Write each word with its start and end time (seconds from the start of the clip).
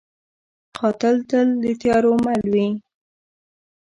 قاتل 0.77 1.15
تل 1.29 1.47
د 1.61 1.65
تیارو 1.81 2.13
مل 2.25 2.41
وي 2.53 2.67